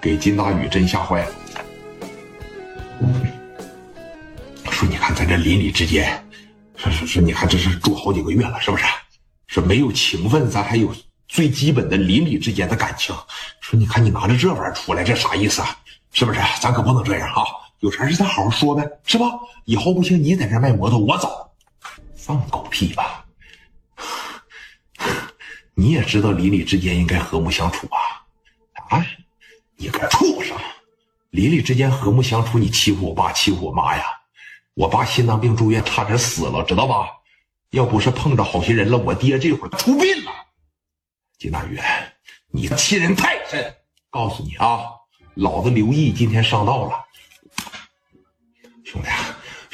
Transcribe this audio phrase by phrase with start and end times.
[0.00, 1.32] 给金大宇真吓坏了。
[4.70, 6.24] 说你看咱这邻里之间，
[6.76, 8.84] 说说说你看这是住好几个月了，是不是？
[9.46, 10.94] 说没有情分，咱还有
[11.28, 13.14] 最基本的邻里之间的感情。
[13.60, 15.76] 说你看你拿着这玩意儿出来，这啥意思啊？
[16.12, 16.40] 是不是？
[16.60, 17.44] 咱可不能这样啊！
[17.80, 19.26] 有啥事咱好好说呗，是吧？
[19.64, 21.50] 以后不行，你在这卖摩托，我走。
[22.14, 23.24] 放狗屁吧！
[25.74, 27.96] 你也知道邻里之间应该和睦相处吧？
[28.88, 29.04] 啊！
[29.80, 30.54] 你个畜生！
[31.30, 34.04] 邻里之间和睦相处，你欺负我爸，欺负我妈呀！
[34.74, 37.08] 我爸心脏病住院，差点死了，知道吧？
[37.70, 40.30] 要不是碰着好心人了，我爹这会儿出殡了。
[41.38, 41.80] 金大宇，
[42.52, 43.74] 你欺人太甚！
[44.10, 44.80] 告诉你啊，
[45.34, 47.02] 老子刘毅今天上道了。
[48.84, 49.08] 兄弟，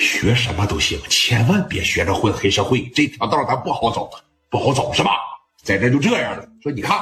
[0.01, 4.09] 学什么都行，千万别学着混黑社会，这条道咱不好走，
[4.49, 5.11] 不好走是吧？
[5.65, 6.49] 在这就这样了。
[6.63, 6.97] 说你看，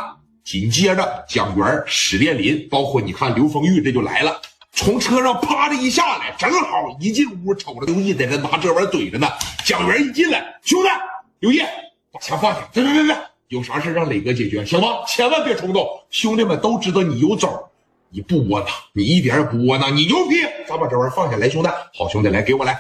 [0.45, 4.41] 紧接着蒋元、史殿林，包括你看刘丰玉，这就来了。
[4.73, 9.27] 从车上啪的一下来，正好一进屋，瞅着刘毅在这拿这玩意怼着呢。
[9.65, 10.89] 蒋元一进来，兄弟，
[11.41, 11.61] 刘毅，
[12.13, 13.17] 把枪放下，别别别别，
[13.49, 14.89] 有啥事让磊哥解决，行吗？
[15.09, 15.89] 千万别冲动。
[16.11, 17.71] 兄弟们都知道你有招，
[18.11, 20.43] 你不窝囊，你一点也不窝囊，你牛逼。
[20.69, 22.79] 咱把这玩意放下来，兄弟，好兄弟，来给我来。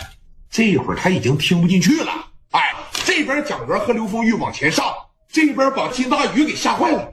[0.50, 2.12] 这会儿他已经听不进去了，
[2.50, 4.84] 哎，这边蒋元和刘丰玉往前上，
[5.32, 7.10] 这边把金大宇给吓坏了。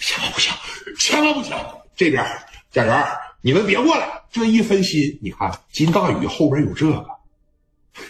[0.00, 0.52] 千万不行，
[0.98, 1.56] 千万不行。
[1.96, 2.24] 这边
[2.70, 3.06] 蒋元。
[3.42, 4.08] 你们别过来！
[4.32, 7.06] 这一分心，你看金大宇后边有这个，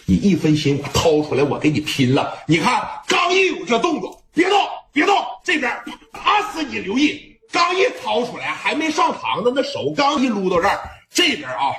[0.07, 2.43] 你一分心，我掏出来，我给你拼了！
[2.47, 4.59] 你看，刚一有这动作，别动，
[4.91, 5.71] 别动，这边
[6.11, 6.79] 打死你！
[6.79, 10.79] 刘毅刚一掏出来，还没上膛呢，那手刚一撸到这儿，
[11.11, 11.71] 这边啊，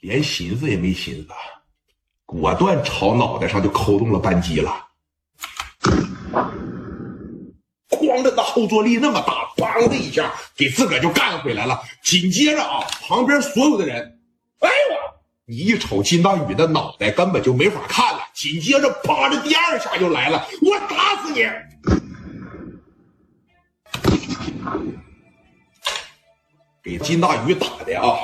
[0.00, 1.28] 连寻思也没寻思，
[2.26, 4.87] 果断朝脑袋上就扣动了扳机了。
[8.08, 11.82] 咣的那后坐力那么大，砰的一下给自个就干回来了。
[12.02, 14.18] 紧接着啊，旁边所有的人，
[14.60, 14.96] 哎我，
[15.44, 18.20] 你一瞅金大宇的脑袋根本就没法看了。
[18.34, 21.46] 紧接着啪的第二下就来了，我打死你！
[26.82, 28.20] 给金大宇打的啊！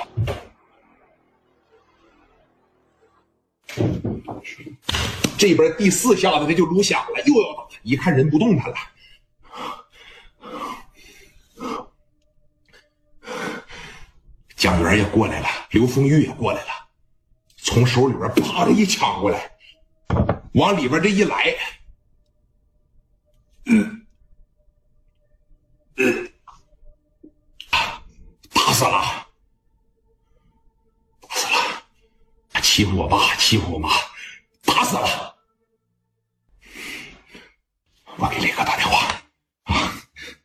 [5.36, 8.76] 这边第四下子这就撸响了，又要打，一看人不动弹了。
[14.64, 16.70] 蒋元也过来了，刘丰玉也过来了，
[17.58, 19.50] 从手里边啪的一抢过来，
[20.54, 21.54] 往里边这一来，
[23.66, 24.06] 嗯，
[25.97, 26.32] 嗯，
[28.54, 29.26] 打死了，
[31.20, 33.91] 打死了，欺负我爸，欺负我妈，
[34.62, 35.36] 打死了。
[38.16, 39.14] 我给磊哥打电话
[39.64, 39.92] 啊，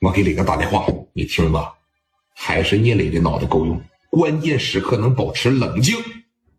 [0.02, 1.78] 我给磊哥打电话，你听着，
[2.35, 3.81] 还是聂磊的脑子够用。
[4.09, 5.96] 关键时刻能保持冷静，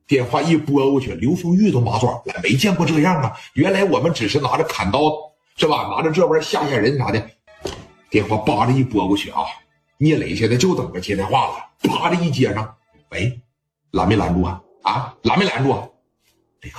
[0.07, 3.33] 电话一拨过去，刘丰玉都麻爪了，没见过这样啊！
[3.55, 5.01] 原来我们只是拿着砍刀，
[5.57, 5.89] 是吧？
[5.89, 7.31] 拿着这玩意吓吓人啥的。
[8.09, 9.43] 电话叭的一拨过去啊，
[9.99, 12.75] 聂磊现在就等着接电话了，啪的一接上，
[13.11, 13.41] 喂，
[13.93, 14.61] 拦没拦住啊？
[14.83, 15.71] 啊，拦没拦住？
[16.63, 16.79] 磊哥，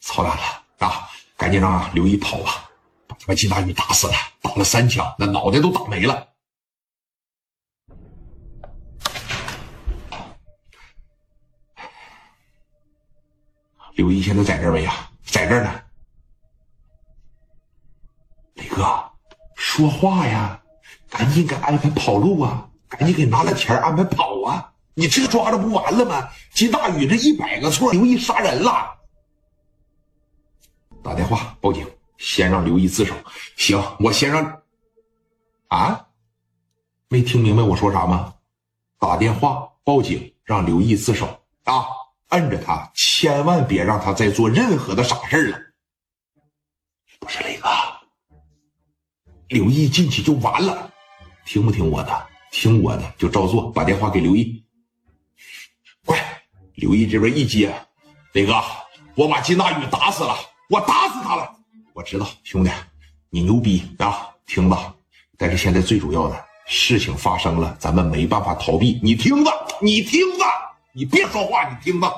[0.00, 0.42] 操蛋了
[0.86, 1.08] 啊！
[1.36, 2.68] 赶紧让刘毅跑吧，
[3.06, 6.27] 把他妈金大宇打死了，打了三枪，那脑袋都打没了。
[13.98, 15.10] 刘毅现在在这儿没呀？
[15.24, 15.74] 在这儿呢。
[18.54, 18.86] 磊哥，
[19.56, 20.62] 说话呀！
[21.10, 22.70] 赶紧给安排跑路啊！
[22.86, 24.72] 赶紧给拿了钱安排跑啊！
[24.94, 26.28] 你这抓着不完了吗？
[26.54, 28.96] 金大宇这一百个错，刘毅杀人了。
[31.02, 31.84] 打电话报警，
[32.18, 33.12] 先让刘毅自首。
[33.56, 34.62] 行，我先让。
[35.66, 36.06] 啊？
[37.08, 38.32] 没听明白我说啥吗？
[39.00, 41.26] 打电话报警，让刘毅自首
[41.64, 41.84] 啊！
[42.28, 45.58] 摁着他，千万别让他再做任何的傻事了。
[47.18, 47.68] 不是雷哥，
[49.48, 50.92] 刘毅进去就完了，
[51.44, 52.26] 听不听我的？
[52.50, 53.70] 听我的就照做。
[53.72, 54.64] 把电话给刘毅，
[56.04, 56.18] 快！
[56.74, 57.74] 刘毅这边一接，
[58.32, 58.54] 雷哥，
[59.14, 60.34] 我把金大宇打死了，
[60.70, 61.54] 我打死他了。
[61.92, 62.70] 我知道，兄弟，
[63.30, 64.28] 你牛逼啊！
[64.46, 64.94] 听吧，
[65.36, 69.00] 但是现在最主要的事情发生了，咱们没办法逃避。
[69.02, 69.50] 你听着，
[69.82, 70.44] 你听着。
[70.98, 72.12] 你别说话，你听吧。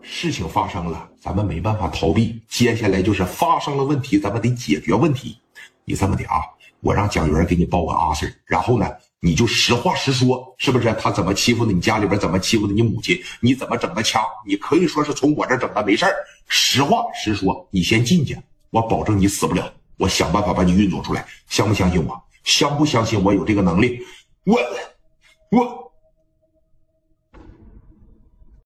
[0.00, 2.40] 事情发生了，咱们没办法逃避。
[2.48, 5.38] 接下来就是发生了问题，咱们得解决问题。
[5.84, 6.40] 你这么的啊，
[6.80, 10.90] 我让蒋元给你报个阿 Sir，然后呢，你就实话实说，是不是？
[10.94, 11.74] 他怎么欺负的？
[11.74, 12.72] 你家里边怎么欺负的？
[12.72, 13.22] 你母亲？
[13.38, 14.24] 你怎么整的枪？
[14.46, 16.06] 你可以说是从我这整的，没事
[16.46, 17.68] 实话实说。
[17.70, 18.34] 你先进去，
[18.70, 19.70] 我保证你死不了。
[19.98, 22.18] 我想办法把你运走出来，相不相信我？
[22.44, 24.00] 相不相信我有这个能力？
[24.44, 24.58] 我。
[25.50, 25.89] 我